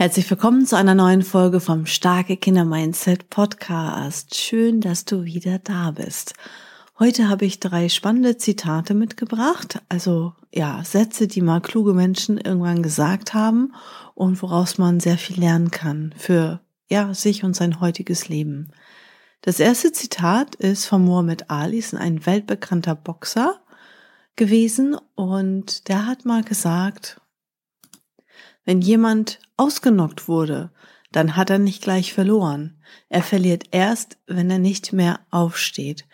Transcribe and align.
Herzlich 0.00 0.30
willkommen 0.30 0.64
zu 0.64 0.76
einer 0.76 0.94
neuen 0.94 1.22
Folge 1.22 1.58
vom 1.58 1.84
Starke 1.84 2.36
Kinder 2.36 2.64
Mindset 2.64 3.30
Podcast. 3.30 4.36
Schön, 4.36 4.80
dass 4.80 5.04
du 5.04 5.24
wieder 5.24 5.58
da 5.58 5.90
bist. 5.90 6.34
Heute 7.00 7.28
habe 7.28 7.46
ich 7.46 7.58
drei 7.58 7.88
spannende 7.88 8.36
Zitate 8.36 8.94
mitgebracht, 8.94 9.82
also 9.88 10.34
ja, 10.54 10.84
Sätze, 10.84 11.26
die 11.26 11.40
mal 11.40 11.60
kluge 11.60 11.94
Menschen 11.94 12.38
irgendwann 12.38 12.84
gesagt 12.84 13.34
haben 13.34 13.74
und 14.14 14.40
woraus 14.40 14.78
man 14.78 15.00
sehr 15.00 15.18
viel 15.18 15.40
lernen 15.40 15.72
kann 15.72 16.14
für 16.16 16.60
ja, 16.86 17.12
sich 17.12 17.42
und 17.42 17.56
sein 17.56 17.80
heutiges 17.80 18.28
Leben. 18.28 18.70
Das 19.40 19.58
erste 19.58 19.90
Zitat 19.90 20.54
ist 20.54 20.86
von 20.86 21.04
Muhammad 21.04 21.50
Ali, 21.50 21.78
ist 21.78 21.96
ein 21.96 22.24
weltbekannter 22.24 22.94
Boxer 22.94 23.58
gewesen 24.36 24.96
und 25.16 25.88
der 25.88 26.06
hat 26.06 26.24
mal 26.24 26.44
gesagt, 26.44 27.20
wenn 28.68 28.82
jemand 28.82 29.38
ausgenockt 29.56 30.28
wurde, 30.28 30.70
dann 31.10 31.36
hat 31.36 31.48
er 31.48 31.58
nicht 31.58 31.80
gleich 31.82 32.12
verloren. 32.12 32.76
Er 33.08 33.22
verliert 33.22 33.64
erst, 33.70 34.18
wenn 34.26 34.50
er 34.50 34.58
nicht 34.58 34.92
mehr 34.92 35.20
aufsteht. 35.30 36.04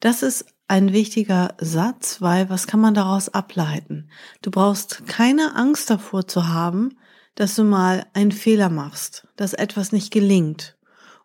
Das 0.00 0.24
ist 0.24 0.44
ein 0.66 0.92
wichtiger 0.92 1.54
Satz, 1.60 2.20
weil 2.20 2.50
was 2.50 2.66
kann 2.66 2.80
man 2.80 2.94
daraus 2.94 3.28
ableiten? 3.28 4.10
Du 4.42 4.50
brauchst 4.50 5.06
keine 5.06 5.54
Angst 5.54 5.88
davor 5.88 6.26
zu 6.26 6.48
haben, 6.48 6.98
dass 7.36 7.54
du 7.54 7.62
mal 7.62 8.04
einen 8.12 8.32
Fehler 8.32 8.70
machst, 8.70 9.28
dass 9.36 9.54
etwas 9.54 9.92
nicht 9.92 10.10
gelingt 10.10 10.76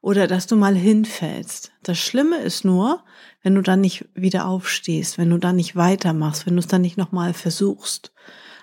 oder 0.01 0.27
dass 0.27 0.45
du 0.45 0.55
mal 0.55 0.75
hinfällst. 0.75 1.71
Das 1.81 1.97
Schlimme 1.97 2.37
ist 2.37 2.63
nur, 2.63 3.03
wenn 3.41 3.55
du 3.55 3.63
dann 3.63 3.81
nicht 3.81 4.05
wieder 4.13 4.45
aufstehst, 4.45 5.17
wenn 5.17 5.31
du 5.31 5.39
dann 5.39 5.55
nicht 5.55 5.75
weitermachst, 5.75 6.45
wenn 6.45 6.53
du 6.53 6.59
es 6.59 6.67
dann 6.67 6.81
nicht 6.81 6.97
nochmal 6.97 7.33
versuchst. 7.33 8.11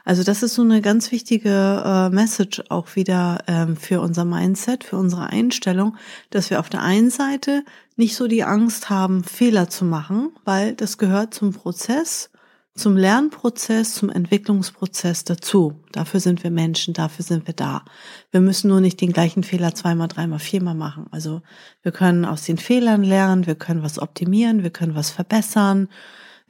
Also 0.05 0.25
das 0.25 0.43
ist 0.43 0.55
so 0.55 0.63
eine 0.63 0.81
ganz 0.81 1.13
wichtige 1.13 1.83
äh, 1.85 2.09
Message 2.11 2.63
auch 2.69 2.97
wieder 2.97 3.39
ähm, 3.47 3.77
für 3.77 4.01
unser 4.01 4.25
Mindset, 4.25 4.85
für 4.85 4.97
unsere 4.97 5.27
Einstellung, 5.29 5.97
dass 6.31 6.51
wir 6.51 6.61
auf 6.61 6.69
der 6.69 6.83
einen 6.83 7.11
Seite 7.11 7.65
nicht 7.97 8.17
so 8.17 8.27
die 8.27 8.45
Angst 8.45 8.91
haben, 8.91 9.23
Fehler 9.23 9.69
zu 9.69 9.85
machen, 9.85 10.31
weil 10.45 10.75
das 10.75 10.99
gehört 10.99 11.35
zum 11.35 11.53
Prozess, 11.53 12.31
zum 12.75 12.97
Lernprozess, 12.97 13.95
zum 13.95 14.09
Entwicklungsprozess 14.09 15.25
dazu. 15.25 15.79
Dafür 15.93 16.21
sind 16.21 16.43
wir 16.43 16.51
Menschen, 16.51 16.95
dafür 16.95 17.25
sind 17.25 17.47
wir 17.47 17.55
da. 17.55 17.85
Wir 18.31 18.41
müssen 18.41 18.69
nur 18.69 18.81
nicht 18.81 19.01
den 19.01 19.13
gleichen 19.13 19.45
Fehler 19.45 19.75
zweimal, 19.75 20.09
dreimal, 20.09 20.39
viermal 20.39 20.75
machen. 20.75 21.07
Also 21.11 21.43
wir 21.83 21.93
können 21.93 22.25
aus 22.25 22.45
den 22.45 22.59
Fehlern 22.59 23.05
lernen, 23.05 23.47
wir 23.47 23.57
können 23.57 23.83
was 23.83 23.99
optimieren, 23.99 24.63
wir 24.63 24.71
können 24.71 24.95
was 24.95 25.11
verbessern 25.11 25.89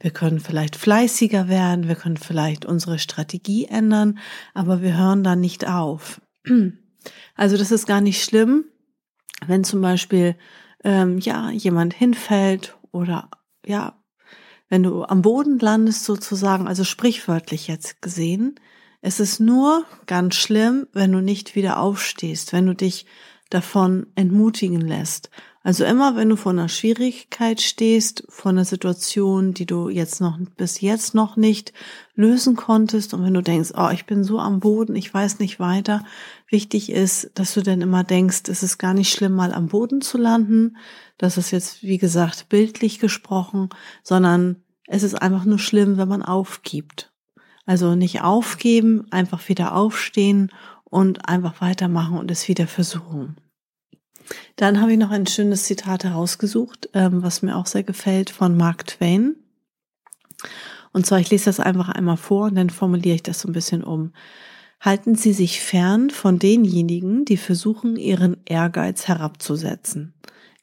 wir 0.03 0.11
können 0.11 0.41
vielleicht 0.41 0.75
fleißiger 0.75 1.47
werden, 1.47 1.87
wir 1.87 1.95
können 1.95 2.17
vielleicht 2.17 2.65
unsere 2.65 2.99
Strategie 2.99 3.65
ändern, 3.65 4.19
aber 4.53 4.81
wir 4.81 4.97
hören 4.97 5.23
da 5.23 5.35
nicht 5.35 5.67
auf. 5.67 6.21
Also 7.35 7.57
das 7.57 7.71
ist 7.71 7.85
gar 7.85 7.99
nicht 7.99 8.23
schlimm, 8.23 8.63
wenn 9.45 9.65
zum 9.65 9.81
Beispiel 9.81 10.37
ähm, 10.85 11.17
ja 11.17 11.51
jemand 11.51 11.93
hinfällt 11.93 12.77
oder 12.93 13.29
ja, 13.65 14.01
wenn 14.69 14.83
du 14.83 15.03
am 15.03 15.21
Boden 15.21 15.59
landest 15.59 16.05
sozusagen, 16.05 16.65
also 16.65 16.85
sprichwörtlich 16.85 17.67
jetzt 17.67 18.01
gesehen, 18.01 18.55
es 19.01 19.19
ist 19.19 19.41
nur 19.41 19.83
ganz 20.05 20.35
schlimm, 20.35 20.87
wenn 20.93 21.11
du 21.11 21.19
nicht 21.19 21.55
wieder 21.55 21.77
aufstehst, 21.77 22.53
wenn 22.53 22.67
du 22.67 22.73
dich 22.73 23.05
davon 23.49 24.07
entmutigen 24.15 24.79
lässt. 24.79 25.29
Also 25.65 25.85
immer, 25.85 26.17
wenn 26.17 26.27
du 26.27 26.35
vor 26.35 26.51
einer 26.51 26.67
Schwierigkeit 26.67 27.61
stehst, 27.61 28.25
vor 28.27 28.51
einer 28.51 28.65
Situation, 28.65 29.53
die 29.53 29.65
du 29.65 29.87
jetzt 29.87 30.19
noch 30.19 30.37
bis 30.57 30.81
jetzt 30.81 31.15
noch 31.15 31.37
nicht 31.37 31.71
lösen 32.15 32.57
konntest 32.57 33.13
und 33.13 33.23
wenn 33.23 33.33
du 33.33 33.41
denkst, 33.41 33.71
oh, 33.77 33.89
ich 33.93 34.05
bin 34.05 34.25
so 34.25 34.39
am 34.39 34.59
Boden, 34.59 34.93
ich 34.97 35.13
weiß 35.13 35.39
nicht 35.39 35.61
weiter, 35.61 36.03
wichtig 36.49 36.91
ist, 36.91 37.31
dass 37.35 37.53
du 37.53 37.61
dann 37.61 37.79
immer 37.79 38.03
denkst, 38.03 38.41
es 38.49 38.61
ist 38.61 38.77
gar 38.77 38.93
nicht 38.93 39.09
schlimm, 39.09 39.35
mal 39.35 39.53
am 39.53 39.67
Boden 39.67 40.01
zu 40.01 40.17
landen. 40.17 40.75
Das 41.17 41.37
ist 41.37 41.51
jetzt, 41.51 41.81
wie 41.81 41.97
gesagt, 41.97 42.49
bildlich 42.49 42.99
gesprochen, 42.99 43.69
sondern 44.03 44.57
es 44.87 45.01
ist 45.01 45.15
einfach 45.15 45.45
nur 45.45 45.59
schlimm, 45.59 45.95
wenn 45.95 46.09
man 46.09 46.23
aufgibt. 46.23 47.13
Also 47.65 47.95
nicht 47.95 48.21
aufgeben, 48.21 49.05
einfach 49.11 49.47
wieder 49.47 49.75
aufstehen 49.75 50.51
und 50.83 51.29
einfach 51.29 51.61
weitermachen 51.61 52.17
und 52.17 52.29
es 52.29 52.49
wieder 52.49 52.67
versuchen. 52.67 53.37
Dann 54.55 54.81
habe 54.81 54.93
ich 54.93 54.97
noch 54.97 55.11
ein 55.11 55.27
schönes 55.27 55.63
Zitat 55.63 56.03
herausgesucht, 56.03 56.89
ähm, 56.93 57.23
was 57.23 57.41
mir 57.41 57.55
auch 57.55 57.65
sehr 57.65 57.83
gefällt, 57.83 58.29
von 58.29 58.55
Mark 58.57 58.87
Twain. 58.87 59.35
Und 60.91 61.05
zwar, 61.05 61.19
ich 61.19 61.29
lese 61.29 61.45
das 61.45 61.59
einfach 61.59 61.89
einmal 61.89 62.17
vor 62.17 62.45
und 62.45 62.55
dann 62.55 62.69
formuliere 62.69 63.15
ich 63.15 63.23
das 63.23 63.41
so 63.41 63.49
ein 63.49 63.53
bisschen 63.53 63.83
um. 63.83 64.13
Halten 64.79 65.15
Sie 65.15 65.33
sich 65.33 65.61
fern 65.61 66.09
von 66.09 66.39
denjenigen, 66.39 67.25
die 67.25 67.37
versuchen, 67.37 67.95
ihren 67.95 68.37
Ehrgeiz 68.45 69.07
herabzusetzen. 69.07 70.13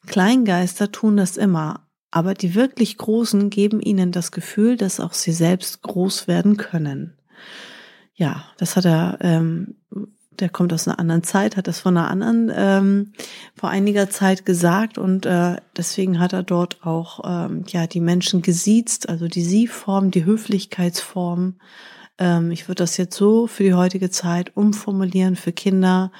Kleingeister 0.07 0.91
tun 0.91 1.17
das 1.17 1.37
immer, 1.37 1.87
aber 2.11 2.33
die 2.33 2.55
wirklich 2.55 2.97
Großen 2.97 3.49
geben 3.49 3.81
ihnen 3.81 4.11
das 4.11 4.31
Gefühl, 4.31 4.77
dass 4.77 4.99
auch 4.99 5.13
sie 5.13 5.31
selbst 5.31 5.81
groß 5.81 6.27
werden 6.27 6.57
können. 6.57 7.17
Ja, 8.13 8.45
das 8.57 8.75
hat 8.75 8.85
er 8.85 9.17
ähm, 9.21 9.75
der 10.41 10.49
kommt 10.49 10.73
aus 10.73 10.87
einer 10.87 10.99
anderen 10.99 11.23
Zeit, 11.23 11.55
hat 11.55 11.67
das 11.67 11.79
von 11.79 11.95
einer 11.95 12.09
anderen 12.09 12.51
ähm, 12.53 13.13
vor 13.55 13.69
einiger 13.69 14.09
Zeit 14.09 14.45
gesagt 14.45 14.97
und 14.97 15.25
äh, 15.25 15.55
deswegen 15.77 16.19
hat 16.19 16.33
er 16.33 16.43
dort 16.43 16.83
auch 16.85 17.21
ähm, 17.23 17.63
ja 17.67 17.87
die 17.87 18.01
Menschen 18.01 18.41
gesiezt, 18.41 19.07
also 19.07 19.27
die 19.27 19.43
Sie-Form, 19.43 20.11
die 20.11 20.25
Höflichkeitsform. 20.25 21.59
Ähm, 22.17 22.51
ich 22.51 22.67
würde 22.67 22.83
das 22.83 22.97
jetzt 22.97 23.15
so 23.15 23.47
für 23.47 23.63
die 23.63 23.73
heutige 23.73 24.09
Zeit 24.09 24.55
umformulieren 24.57 25.35
für 25.35 25.51
Kinder. 25.51 26.11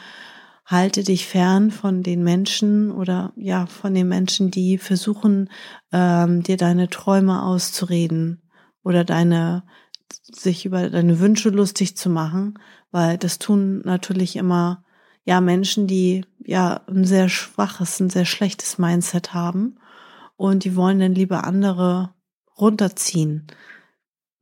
Halte 0.65 1.03
dich 1.03 1.25
fern 1.25 1.71
von 1.71 2.03
den 2.03 2.23
Menschen 2.23 2.91
oder 2.91 3.33
ja 3.35 3.65
von 3.65 3.93
den 3.93 4.07
Menschen, 4.07 4.51
die 4.51 4.77
versuchen, 4.77 5.49
ähm, 5.91 6.43
dir 6.43 6.57
deine 6.57 6.89
Träume 6.89 7.43
auszureden 7.43 8.41
oder 8.83 9.03
deine 9.03 9.63
sich 10.35 10.65
über 10.65 10.89
deine 10.89 11.19
Wünsche 11.19 11.49
lustig 11.49 11.97
zu 11.97 12.09
machen, 12.09 12.59
weil 12.91 13.17
das 13.17 13.39
tun 13.39 13.81
natürlich 13.83 14.35
immer 14.35 14.83
ja 15.23 15.41
Menschen, 15.41 15.87
die 15.87 16.25
ja 16.39 16.81
ein 16.87 17.05
sehr 17.05 17.29
schwaches, 17.29 17.99
ein 17.99 18.09
sehr 18.09 18.25
schlechtes 18.25 18.77
Mindset 18.77 19.33
haben 19.33 19.77
und 20.35 20.63
die 20.63 20.75
wollen 20.75 20.99
dann 20.99 21.13
lieber 21.13 21.43
andere 21.43 22.13
runterziehen. 22.59 23.47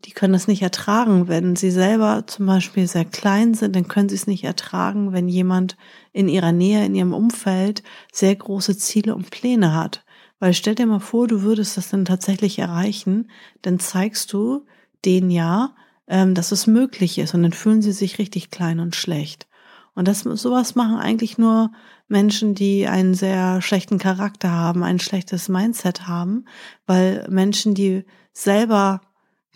Die 0.05 0.11
können 0.11 0.31
das 0.31 0.47
nicht 0.47 0.61
ertragen, 0.61 1.27
wenn 1.27 1.57
sie 1.57 1.71
selber 1.71 2.25
zum 2.25 2.45
Beispiel 2.45 2.87
sehr 2.87 3.03
klein 3.03 3.53
sind, 3.53 3.75
dann 3.75 3.89
können 3.89 4.07
sie 4.07 4.15
es 4.15 4.27
nicht 4.27 4.45
ertragen, 4.45 5.11
wenn 5.11 5.27
jemand 5.27 5.75
in 6.13 6.29
ihrer 6.29 6.53
Nähe, 6.53 6.85
in 6.85 6.95
ihrem 6.95 7.13
Umfeld 7.13 7.83
sehr 8.13 8.33
große 8.33 8.77
Ziele 8.77 9.13
und 9.13 9.29
Pläne 9.29 9.75
hat. 9.75 10.05
Weil 10.39 10.53
stell 10.53 10.75
dir 10.75 10.85
mal 10.85 11.01
vor, 11.01 11.27
du 11.27 11.41
würdest 11.41 11.75
das 11.75 11.89
dann 11.89 12.05
tatsächlich 12.05 12.59
erreichen, 12.59 13.29
dann 13.61 13.77
zeigst 13.77 14.31
du 14.31 14.65
denen 15.05 15.31
ja, 15.31 15.75
ähm, 16.07 16.33
dass 16.33 16.51
es 16.51 16.67
möglich 16.67 17.17
ist 17.17 17.33
und 17.33 17.43
dann 17.43 17.53
fühlen 17.53 17.81
sie 17.81 17.91
sich 17.91 18.19
richtig 18.19 18.51
klein 18.51 18.79
und 18.79 18.95
schlecht. 18.95 19.47
Und 19.95 20.07
das 20.07 20.21
sowas 20.21 20.75
machen 20.75 20.97
eigentlich 20.97 21.37
nur 21.37 21.71
Menschen, 22.07 22.55
die 22.55 22.87
einen 22.87 23.13
sehr 23.13 23.61
schlechten 23.61 23.97
Charakter 23.97 24.49
haben, 24.49 24.83
ein 24.83 24.99
schlechtes 24.99 25.49
Mindset 25.49 26.07
haben, 26.07 26.45
weil 26.87 27.27
Menschen, 27.29 27.75
die 27.75 28.05
selber 28.31 29.01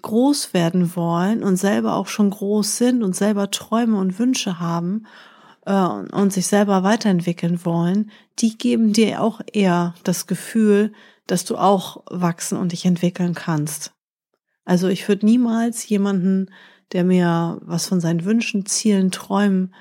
groß 0.02 0.54
werden 0.54 0.96
wollen 0.96 1.44
und 1.44 1.56
selber 1.56 1.96
auch 1.96 2.08
schon 2.08 2.30
groß 2.30 2.78
sind 2.78 3.04
und 3.04 3.16
selber 3.16 3.52
Träume 3.52 3.98
und 3.98 4.20
Wünsche 4.20 4.60
haben 4.60 5.08
äh, 5.66 5.82
und 5.82 6.34
sich 6.34 6.48
selber 6.48 6.84
weiterentwickeln 6.84 7.66
wollen, 7.66 8.12
die 8.40 8.58
geben 8.58 8.94
dir 8.94 9.22
auch 9.22 9.42
eher 9.52 9.96
das 10.04 10.28
Gefühl, 10.28 10.92
dass 11.26 11.46
du 11.46 11.58
auch 11.58 12.04
wachsen 12.10 12.58
und 12.58 12.74
dich 12.74 12.86
entwickeln 12.86 13.34
kannst. 13.34 13.94
Also 14.66 14.88
ich 14.88 15.08
würde 15.08 15.26
niemals 15.26 15.88
jemanden, 15.88 16.48
der 16.92 17.04
mir 17.04 17.60
was 17.62 17.88
von 17.88 18.00
seinen 18.00 18.26
Wünschen, 18.26 18.66
Zielen, 18.66 19.12
Träumen 19.12 19.74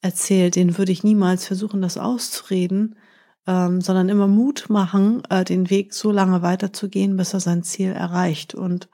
erzählt, 0.00 0.56
den 0.56 0.78
würde 0.78 0.92
ich 0.92 1.04
niemals 1.04 1.46
versuchen, 1.46 1.82
das 1.82 1.98
auszureden, 1.98 2.96
ähm, 3.46 3.80
sondern 3.80 4.08
immer 4.08 4.28
Mut 4.28 4.66
machen, 4.68 5.22
äh, 5.28 5.44
den 5.44 5.68
Weg 5.70 5.92
so 5.92 6.10
lange 6.10 6.42
weiterzugehen, 6.42 7.16
bis 7.16 7.34
er 7.34 7.40
sein 7.40 7.62
Ziel 7.62 7.90
erreicht 7.90 8.54
und 8.54 8.88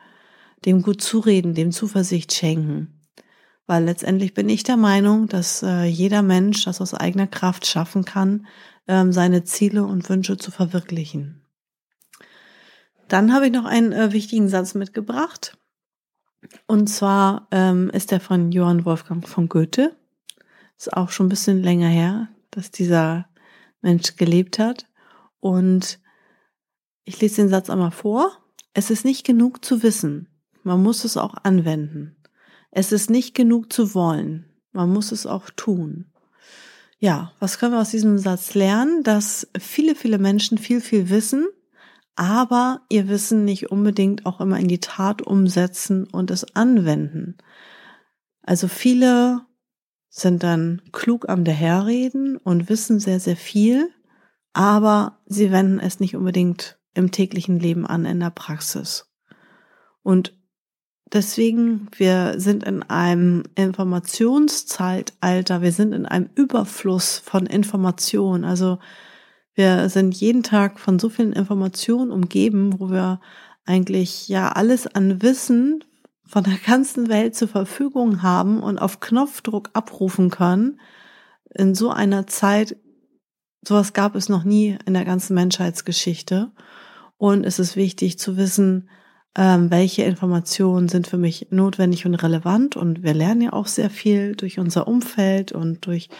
dem 0.65 0.83
gut 0.83 1.01
zureden, 1.01 1.55
dem 1.55 1.71
Zuversicht 1.71 2.33
schenken. 2.33 2.93
Weil 3.67 3.85
letztendlich 3.85 4.35
bin 4.35 4.49
ich 4.49 4.63
der 4.63 4.77
Meinung, 4.77 5.29
dass 5.29 5.63
äh, 5.63 5.85
jeder 5.85 6.23
Mensch 6.23 6.65
das 6.65 6.81
aus 6.81 6.95
eigener 6.95 7.27
Kraft 7.27 7.67
schaffen 7.67 8.05
kann, 8.05 8.47
ähm, 8.89 9.13
seine 9.13 9.45
Ziele 9.45 9.85
und 9.85 10.09
Wünsche 10.09 10.37
zu 10.37 10.51
verwirklichen. 10.51 11.43
Dann 13.09 13.33
habe 13.33 13.47
ich 13.47 13.53
noch 13.53 13.65
einen 13.65 13.93
äh, 13.93 14.13
wichtigen 14.13 14.49
Satz 14.49 14.75
mitgebracht. 14.75 15.57
Und 16.67 16.89
zwar 16.89 17.49
ähm, 17.51 17.91
ist 17.91 18.11
der 18.11 18.21
von 18.21 18.53
Johann 18.53 18.85
Wolfgang 18.85 19.27
von 19.27 19.49
Goethe. 19.49 19.97
Ist 20.77 20.93
auch 20.93 21.11
schon 21.11 21.27
ein 21.27 21.31
bisschen 21.31 21.63
länger 21.63 21.89
her, 21.89 22.29
dass 22.51 22.71
dieser 22.71 23.29
Mensch 23.81 24.17
gelebt 24.17 24.59
hat. 24.59 24.87
Und 25.41 26.01
ich 27.05 27.21
lese 27.21 27.43
den 27.43 27.49
Satz 27.49 27.71
einmal 27.71 27.91
vor. 27.91 28.37
Es 28.75 28.91
ist 28.91 29.05
nicht 29.05 29.25
genug 29.25 29.65
zu 29.65 29.83
wissen. 29.83 30.29
Man 30.63 30.83
muss 30.83 31.05
es 31.05 31.17
auch 31.17 31.35
anwenden. 31.45 32.17
Es 32.71 32.93
ist 32.93 33.09
nicht 33.09 33.35
genug 33.35 33.73
zu 33.73 33.95
wollen. 33.95 34.51
Man 34.73 34.93
muss 34.93 35.13
es 35.13 35.25
auch 35.27 35.49
tun. 35.51 36.07
Ja, 36.99 37.33
was 37.39 37.59
können 37.59 37.73
wir 37.73 37.81
aus 37.81 37.91
diesem 37.91 38.19
Satz 38.19 38.55
lernen? 38.55 39.03
Dass 39.03 39.49
viele, 39.59 39.95
viele 39.95 40.19
Menschen 40.19 40.59
viel, 40.59 40.81
viel 40.81 41.09
wissen, 41.09 41.47
aber 42.17 42.81
ihr 42.89 43.09
Wissen 43.09 43.45
nicht 43.45 43.71
unbedingt 43.71 44.27
auch 44.27 44.41
immer 44.41 44.59
in 44.59 44.69
die 44.69 44.81
Tat 44.81 45.21
umsetzen 45.23 46.05
und 46.05 46.31
es 46.31 46.57
anwenden. 46.57 47.37
Also 48.43 48.69
viele 48.69 49.43
sind 50.09 50.43
dann 50.43 50.81
klug 50.93 51.29
am 51.29 51.45
Daherreden 51.45 52.39
und 52.39 52.71
wissen 52.71 53.01
sehr, 53.01 53.21
sehr 53.21 53.37
viel, 53.37 53.91
aber 54.55 55.19
sie 55.27 55.53
wenden 55.53 55.79
es 55.79 56.01
nicht 56.01 56.17
unbedingt 56.17 56.79
im 56.95 57.11
täglichen 57.11 57.61
Leben 57.61 57.87
an, 57.87 58.07
in 58.07 58.21
der 58.21 58.31
Praxis. 58.31 59.13
Und 60.03 60.33
deswegen, 61.13 61.91
wir 61.95 62.41
sind 62.41 62.65
in 62.65 62.83
einem 62.83 63.43
Informationszeitalter, 63.55 65.61
wir 65.61 65.73
sind 65.73 65.93
in 65.93 66.07
einem 66.07 66.31
Überfluss 66.35 67.19
von 67.19 67.45
Informationen. 67.45 68.45
Also 68.45 68.79
wir 69.57 69.89
sind 69.89 70.15
jeden 70.15 70.43
Tag 70.43 70.79
von 70.79 70.99
so 70.99 71.09
vielen 71.09 71.33
Informationen 71.33 72.13
umgeben, 72.13 72.79
wo 72.79 72.91
wir 72.91 73.21
eigentlich 73.65 74.29
ja 74.29 74.51
alles 74.53 74.87
an 74.87 75.23
Wissen 75.23 75.83
von 76.27 76.45
der 76.45 76.59
ganzen 76.65 77.09
Welt 77.09 77.35
zur 77.35 77.49
Verfügung 77.49 78.23
haben 78.23 78.63
und 78.63 78.79
auf 78.79 79.01
Knopfdruck 79.01 79.71
abrufen 79.73 80.31
können. 80.31 80.79
In 81.55 81.75
so 81.75 81.91
einer 81.91 82.27
Zeit, 82.27 82.77
sowas 83.67 83.95
gab 83.95 84.15
es 84.15 84.29
noch 84.29 84.45
nie 84.45 84.77
in 84.85 84.95
der 84.95 85.05
ganzen 85.05 85.35
Menschheitsgeschichte. 85.35 86.53
Und 87.17 87.45
es 87.45 87.59
ist 87.59 87.77
wichtig 87.77 88.19
zu 88.19 88.37
wissen, 88.37 88.91
ähm, 89.37 89.71
welche 89.71 90.03
Informationen 90.03 90.89
sind 90.89 91.07
für 91.07 91.19
mich 91.19 91.49
notwendig 91.51 92.05
und 92.05 92.15
relevant. 92.15 92.77
Und 92.77 93.03
wir 93.03 93.15
lernen 93.15 93.41
ja 93.41 93.53
auch 93.53 93.67
sehr 93.67 93.89
viel 93.89 94.37
durch 94.37 94.59
unser 94.59 94.87
Umfeld 94.87 95.53
und 95.53 95.87
durch 95.87 96.11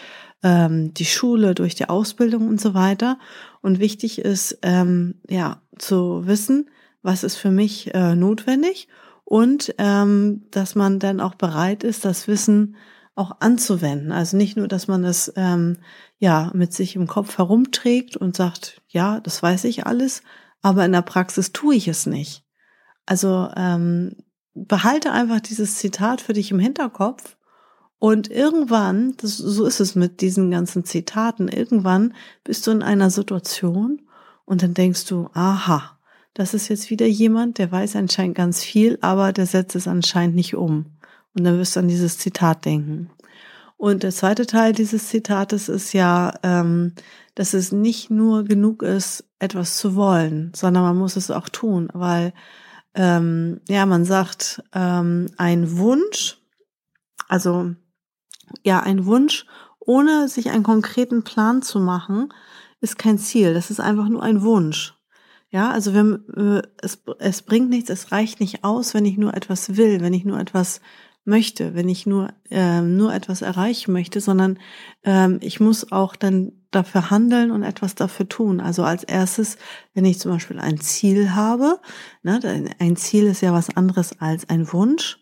ähm, 0.43 0.93
die 0.93 1.05
Schule, 1.05 1.55
durch 1.55 1.75
die 1.75 1.89
Ausbildung 1.89 2.47
und 2.47 2.61
so 2.61 2.73
weiter. 2.73 3.19
Und 3.61 3.79
wichtig 3.79 4.19
ist, 4.19 4.59
ähm, 4.61 5.15
ja, 5.29 5.61
zu 5.77 6.27
wissen, 6.27 6.69
was 7.01 7.23
ist 7.23 7.35
für 7.35 7.51
mich 7.51 7.93
äh, 7.93 8.15
notwendig 8.15 8.87
und 9.23 9.73
ähm, 9.77 10.43
dass 10.51 10.75
man 10.75 10.99
dann 10.99 11.19
auch 11.19 11.35
bereit 11.35 11.83
ist, 11.83 12.05
das 12.05 12.27
Wissen 12.27 12.75
auch 13.15 13.37
anzuwenden. 13.39 14.11
Also 14.11 14.37
nicht 14.37 14.57
nur, 14.57 14.67
dass 14.67 14.87
man 14.87 15.03
es 15.03 15.31
ähm, 15.35 15.77
ja 16.19 16.51
mit 16.53 16.73
sich 16.73 16.95
im 16.95 17.07
Kopf 17.07 17.37
herumträgt 17.37 18.15
und 18.15 18.35
sagt, 18.35 18.81
ja, 18.87 19.19
das 19.19 19.41
weiß 19.41 19.65
ich 19.65 19.85
alles, 19.85 20.21
aber 20.61 20.85
in 20.85 20.91
der 20.91 21.01
Praxis 21.01 21.51
tue 21.51 21.75
ich 21.75 21.87
es 21.87 22.05
nicht. 22.05 22.43
Also 23.05 23.49
ähm, 23.55 24.15
behalte 24.53 25.11
einfach 25.11 25.39
dieses 25.39 25.75
Zitat 25.75 26.21
für 26.21 26.33
dich 26.33 26.51
im 26.51 26.59
Hinterkopf 26.59 27.36
und 27.99 28.29
irgendwann, 28.29 29.15
das, 29.17 29.37
so 29.37 29.65
ist 29.65 29.79
es 29.79 29.95
mit 29.95 30.21
diesen 30.21 30.51
ganzen 30.51 30.85
Zitaten, 30.85 31.47
irgendwann 31.47 32.13
bist 32.43 32.67
du 32.67 32.71
in 32.71 32.83
einer 32.83 33.09
Situation 33.09 34.01
und 34.45 34.61
dann 34.61 34.73
denkst 34.73 35.05
du, 35.05 35.29
aha, 35.33 35.97
das 36.33 36.53
ist 36.53 36.67
jetzt 36.67 36.91
wieder 36.91 37.07
jemand, 37.07 37.57
der 37.57 37.71
weiß 37.71 37.95
anscheinend 37.95 38.37
ganz 38.37 38.63
viel, 38.63 38.99
aber 39.01 39.33
der 39.33 39.47
setzt 39.47 39.75
es 39.75 39.87
anscheinend 39.87 40.35
nicht 40.35 40.55
um. 40.55 40.97
Und 41.35 41.43
dann 41.43 41.57
wirst 41.57 41.75
du 41.75 41.79
an 41.79 41.87
dieses 41.87 42.19
Zitat 42.19 42.65
denken. 42.65 43.09
Und 43.75 44.03
der 44.03 44.11
zweite 44.11 44.45
Teil 44.45 44.73
dieses 44.73 45.09
Zitates 45.09 45.67
ist 45.67 45.93
ja, 45.93 46.33
ähm, 46.43 46.93
dass 47.33 47.53
es 47.53 47.71
nicht 47.71 48.11
nur 48.11 48.43
genug 48.43 48.83
ist, 48.83 49.23
etwas 49.39 49.77
zu 49.77 49.95
wollen, 49.95 50.51
sondern 50.55 50.83
man 50.83 50.97
muss 50.97 51.15
es 51.15 51.29
auch 51.31 51.49
tun, 51.49 51.89
weil 51.93 52.33
ähm, 52.93 53.61
ja, 53.67 53.85
man 53.85 54.05
sagt, 54.05 54.63
ähm, 54.73 55.27
ein 55.37 55.77
Wunsch, 55.77 56.39
also 57.27 57.75
ja, 58.63 58.79
ein 58.81 59.05
Wunsch, 59.05 59.45
ohne 59.79 60.27
sich 60.27 60.49
einen 60.49 60.63
konkreten 60.63 61.23
Plan 61.23 61.61
zu 61.61 61.79
machen, 61.79 62.33
ist 62.81 62.97
kein 62.97 63.17
Ziel. 63.17 63.53
Das 63.53 63.71
ist 63.71 63.79
einfach 63.79 64.09
nur 64.09 64.21
ein 64.21 64.41
Wunsch. 64.41 64.93
Ja, 65.49 65.71
also 65.71 65.93
wenn, 65.93 66.25
äh, 66.35 66.61
es, 66.81 67.01
es 67.19 67.41
bringt 67.41 67.69
nichts, 67.69 67.89
es 67.89 68.11
reicht 68.11 68.39
nicht 68.41 68.63
aus, 68.63 68.93
wenn 68.93 69.05
ich 69.05 69.17
nur 69.17 69.33
etwas 69.33 69.77
will, 69.77 70.01
wenn 70.01 70.13
ich 70.13 70.25
nur 70.25 70.39
etwas 70.39 70.81
möchte, 71.23 71.75
wenn 71.75 71.89
ich 71.89 72.05
nur 72.05 72.33
äh, 72.49 72.81
nur 72.81 73.13
etwas 73.13 73.41
erreichen 73.41 73.91
möchte, 73.91 74.21
sondern 74.21 74.59
ähm, 75.03 75.39
ich 75.41 75.59
muss 75.59 75.91
auch 75.91 76.15
dann 76.15 76.53
dafür 76.71 77.09
handeln 77.09 77.51
und 77.51 77.63
etwas 77.63 77.95
dafür 77.95 78.27
tun. 78.27 78.59
Also 78.59 78.83
als 78.83 79.03
erstes, 79.03 79.57
wenn 79.93 80.05
ich 80.05 80.19
zum 80.19 80.31
Beispiel 80.31 80.59
ein 80.59 80.79
Ziel 80.79 81.31
habe, 81.31 81.79
ne, 82.23 82.39
ein 82.79 82.95
Ziel 82.95 83.25
ist 83.27 83.41
ja 83.41 83.53
was 83.53 83.75
anderes 83.75 84.19
als 84.19 84.49
ein 84.49 84.71
Wunsch 84.71 85.19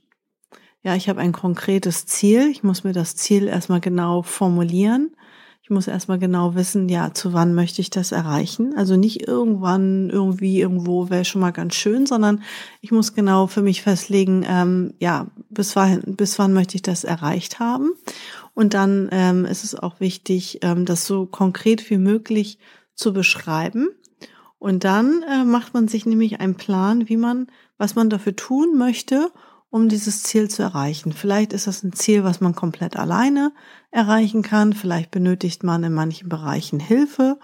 ja, 0.86 0.96
ich 0.96 1.10
habe 1.10 1.20
ein 1.20 1.32
konkretes 1.32 2.06
Ziel. 2.06 2.48
Ich 2.52 2.62
muss 2.62 2.84
mir 2.84 2.94
das 2.94 3.16
Ziel 3.16 3.48
erstmal 3.48 3.82
genau 3.82 4.22
formulieren. 4.22 5.16
Ich 5.64 5.72
muss 5.72 5.88
erstmal 5.88 6.20
genau 6.20 6.54
wissen, 6.54 6.90
ja, 6.90 7.12
zu 7.12 7.34
wann 7.34 7.56
möchte 7.56 7.82
ich 7.82 7.90
das 7.90 8.12
erreichen. 8.12 8.76
Also 8.78 8.96
nicht 8.96 9.28
irgendwann, 9.28 10.12
irgendwie, 10.12 10.62
irgendwo 10.62 11.10
wäre 11.10 11.26
schon 11.26 11.42
mal 11.42 11.50
ganz 11.50 11.74
schön, 11.74 12.06
sondern 12.06 12.44
ich 12.82 12.92
muss 12.92 13.16
genau 13.16 13.48
für 13.48 13.64
mich 13.64 13.82
festlegen, 13.82 14.46
ähm, 14.48 14.94
ja, 15.00 15.26
bis 15.50 15.76
wann, 15.76 16.04
bis 16.06 16.38
wann 16.38 16.54
möchte 16.54 16.76
ich 16.76 16.84
das 16.84 17.04
erreicht 17.04 17.60
haben. 17.60 17.94
Und 18.54 18.76
dann 18.76 19.10
ähm, 19.12 19.46
ist 19.46 19.64
es 19.64 19.74
auch 19.74 20.00
wichtig, 20.00 20.60
ähm, 20.62 20.86
das 20.86 21.08
so 21.08 21.26
konkret 21.26 21.90
wie 21.90 21.98
möglich 21.98 22.60
zu 22.94 23.12
beschreiben. 23.12 23.88
Und 24.60 24.84
dann 24.84 25.24
äh, 25.24 25.44
macht 25.46 25.74
man 25.74 25.88
sich 25.88 26.06
nämlich 26.06 26.40
einen 26.40 26.56
Plan, 26.56 27.10
wie 27.10 27.18
man, 27.18 27.48
was 27.80 27.96
man 27.96 28.12
dafür 28.12 28.36
tun 28.36 28.78
möchte, 28.78 29.32
um 29.76 29.90
dieses 29.90 30.24
Ziel 30.24 30.50
zu 30.50 30.64
erreichen. 30.64 31.12
Vielleicht 31.12 31.52
ist 31.52 31.68
das 31.68 31.84
ein 31.84 31.92
Ziel, 31.92 32.24
was 32.24 32.40
man 32.40 32.56
komplett 32.56 32.96
alleine 32.96 33.52
erreichen 33.92 34.42
kann. 34.42 34.72
Vielleicht 34.72 35.12
benötigt 35.12 35.66
man 35.66 35.84
in 35.84 35.94
manchen 35.94 36.30
Bereichen 36.30 36.80
Hilfe. 36.80 37.38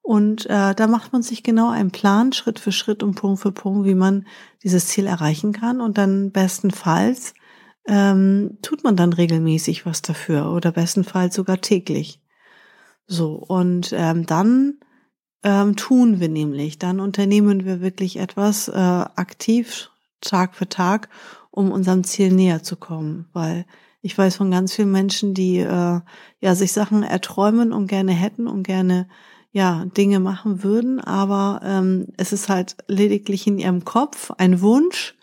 Und 0.00 0.46
äh, 0.46 0.76
da 0.76 0.86
macht 0.86 1.12
man 1.12 1.24
sich 1.24 1.42
genau 1.42 1.70
einen 1.70 1.90
Plan, 1.90 2.32
Schritt 2.32 2.60
für 2.60 2.70
Schritt 2.70 3.02
und 3.02 3.16
Punkt 3.16 3.40
für 3.40 3.50
Punkt, 3.50 3.88
wie 3.88 3.96
man 3.96 4.24
dieses 4.62 4.86
Ziel 4.86 5.08
erreichen 5.08 5.52
kann. 5.52 5.80
Und 5.80 5.98
dann 5.98 6.30
bestenfalls 6.30 7.34
ähm, 7.88 8.56
tut 8.62 8.84
man 8.84 8.94
dann 8.94 9.12
regelmäßig 9.12 9.84
was 9.84 10.00
dafür 10.00 10.52
oder 10.52 10.70
bestenfalls 10.70 11.34
sogar 11.34 11.60
täglich. 11.60 12.20
So, 13.08 13.32
und 13.34 13.92
ähm, 13.96 14.26
dann 14.26 14.78
ähm, 15.42 15.74
tun 15.74 16.20
wir 16.20 16.28
nämlich, 16.28 16.78
dann 16.78 17.00
unternehmen 17.00 17.64
wir 17.64 17.80
wirklich 17.80 18.20
etwas 18.20 18.68
äh, 18.68 18.74
aktiv 18.78 19.90
Tag 20.24 20.54
für 20.54 20.68
Tag 20.68 21.08
um 21.54 21.70
unserem 21.70 22.02
Ziel 22.02 22.32
näher 22.32 22.64
zu 22.64 22.74
kommen, 22.74 23.26
weil 23.32 23.64
ich 24.02 24.18
weiß 24.18 24.36
von 24.36 24.50
ganz 24.50 24.74
vielen 24.74 24.90
Menschen, 24.90 25.34
die 25.34 25.58
äh, 25.58 26.00
ja 26.40 26.54
sich 26.54 26.72
Sachen 26.72 27.04
erträumen 27.04 27.72
und 27.72 27.86
gerne 27.86 28.12
hätten 28.12 28.48
und 28.48 28.64
gerne 28.64 29.06
ja 29.52 29.84
Dinge 29.96 30.18
machen 30.18 30.64
würden, 30.64 30.98
aber 31.00 31.60
ähm, 31.64 32.08
es 32.16 32.32
ist 32.32 32.48
halt 32.48 32.76
lediglich 32.88 33.46
in 33.46 33.58
ihrem 33.58 33.84
Kopf 33.84 34.32
ein 34.36 34.62
Wunsch, 34.62 35.14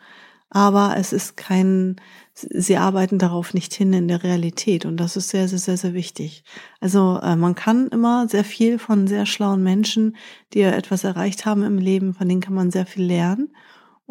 aber 0.49 0.95
es 0.97 1.11
ist 1.11 1.35
kein, 1.35 1.97
sie 2.33 2.77
arbeiten 2.77 3.19
darauf 3.19 3.53
nicht 3.53 3.73
hin 3.73 3.91
in 3.91 4.07
der 4.07 4.23
Realität. 4.23 4.85
Und 4.85 4.97
das 4.97 5.17
ist 5.17 5.29
sehr, 5.29 5.49
sehr, 5.49 5.59
sehr, 5.59 5.77
sehr 5.77 5.93
wichtig. 5.93 6.45
Also 6.79 7.19
äh, 7.21 7.35
man 7.35 7.55
kann 7.55 7.89
immer 7.89 8.29
sehr 8.29 8.45
viel 8.45 8.79
von 8.79 9.05
sehr 9.05 9.25
schlauen 9.25 9.63
Menschen, 9.63 10.15
die 10.53 10.61
etwas 10.61 11.03
erreicht 11.03 11.45
haben 11.45 11.63
im 11.63 11.77
Leben, 11.77 12.13
von 12.13 12.27
denen 12.27 12.41
kann 12.41 12.53
man 12.53 12.71
sehr 12.71 12.85
viel 12.85 13.03
lernen 13.03 13.49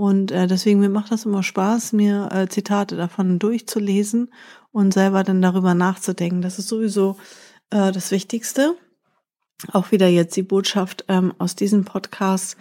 und 0.01 0.33
äh, 0.33 0.47
deswegen 0.47 0.81
mir 0.81 0.89
macht 0.89 1.13
das 1.13 1.27
immer 1.27 1.43
Spaß, 1.43 1.93
mir 1.93 2.31
äh, 2.33 2.49
Zitate 2.49 2.97
davon 2.97 3.39
durchzulesen 3.39 4.33
und 4.73 4.95
selber 4.95 5.25
dann 5.25 5.43
darüber 5.43 5.75
nachzudenken. 5.75 6.41
Das 6.41 6.59
ist 6.59 6.69
sowieso 6.69 7.19
äh, 7.69 7.93
das 7.93 8.11
Wichtigste. 8.11 8.77
Auch 9.73 9.93
wieder 9.93 10.09
jetzt 10.09 10.35
die 10.37 10.43
Botschaft 10.43 11.05
ähm, 11.09 11.35
aus 11.37 11.55
diesem 11.55 11.85
Podcast. 11.85 12.57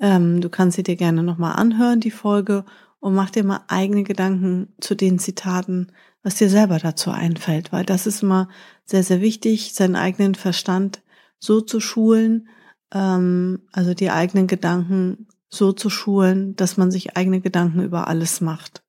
Ähm, 0.00 0.40
du 0.40 0.50
kannst 0.50 0.74
sie 0.74 0.82
dir 0.82 0.96
gerne 0.96 1.22
nochmal 1.22 1.54
anhören, 1.54 2.00
die 2.00 2.10
Folge, 2.10 2.64
und 2.98 3.14
mach 3.14 3.30
dir 3.30 3.44
mal 3.44 3.60
eigene 3.68 4.02
Gedanken 4.02 4.74
zu 4.80 4.96
den 4.96 5.20
Zitaten, 5.20 5.92
was 6.24 6.34
dir 6.34 6.50
selber 6.50 6.80
dazu 6.80 7.12
einfällt, 7.12 7.70
weil 7.70 7.84
das 7.84 8.08
ist 8.08 8.24
immer 8.24 8.48
sehr, 8.84 9.04
sehr 9.04 9.20
wichtig, 9.20 9.74
seinen 9.74 9.94
eigenen 9.94 10.34
Verstand 10.34 11.02
so 11.38 11.60
zu 11.60 11.78
schulen, 11.78 12.48
ähm, 12.92 13.60
also 13.70 13.94
die 13.94 14.10
eigenen 14.10 14.48
Gedanken 14.48 15.28
so 15.50 15.72
zu 15.72 15.90
schulen, 15.90 16.56
dass 16.56 16.76
man 16.76 16.90
sich 16.90 17.16
eigene 17.16 17.40
Gedanken 17.40 17.82
über 17.82 18.08
alles 18.08 18.40
macht. 18.40 18.82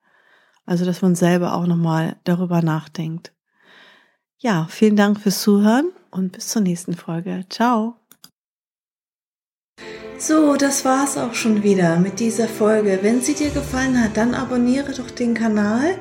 Also, 0.66 0.86
dass 0.86 1.02
man 1.02 1.16
selber 1.16 1.56
auch 1.56 1.66
nochmal 1.66 2.18
darüber 2.24 2.62
nachdenkt. 2.62 3.34
Ja, 4.38 4.68
vielen 4.70 4.96
Dank 4.96 5.20
fürs 5.20 5.42
Zuhören 5.42 5.92
und 6.12 6.32
bis 6.32 6.48
zur 6.48 6.62
nächsten 6.62 6.94
Folge. 6.94 7.46
Ciao. 7.50 7.96
So, 10.18 10.56
das 10.56 10.86
war's 10.86 11.18
auch 11.18 11.34
schon 11.34 11.64
wieder 11.64 11.98
mit 11.98 12.20
dieser 12.20 12.48
Folge. 12.48 13.00
Wenn 13.02 13.22
sie 13.22 13.34
dir 13.34 13.50
gefallen 13.50 14.02
hat, 14.02 14.18
dann 14.18 14.36
abonniere 14.36 14.94
doch 14.94 15.10
den 15.10 15.34
Kanal 15.34 15.98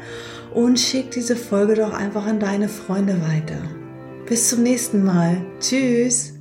und 0.55 0.79
schick 0.79 1.11
diese 1.11 1.37
Folge 1.37 1.75
doch 1.77 1.95
einfach 1.95 2.27
an 2.27 2.39
deine 2.39 2.69
Freunde 2.69 3.21
weiter. 3.23 3.63
Bis 4.27 4.51
zum 4.51 4.63
nächsten 4.63 5.05
Mal. 5.05 5.45
Tschüss. 5.59 6.40